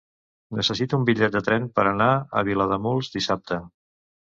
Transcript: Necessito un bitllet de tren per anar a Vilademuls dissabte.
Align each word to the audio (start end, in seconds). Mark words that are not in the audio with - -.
Necessito 0.59 0.97
un 0.99 1.05
bitllet 1.09 1.35
de 1.35 1.41
tren 1.49 1.69
per 1.77 1.85
anar 1.91 2.09
a 2.41 2.45
Vilademuls 2.51 3.13
dissabte. 3.19 3.63